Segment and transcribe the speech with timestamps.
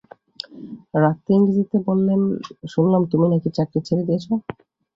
[0.93, 2.21] -রাখতে ইংরেজিতে বললেন,
[2.67, 4.25] শুনলাম তুমি নাকি চাকরি ছেড়ে দিয়েছ?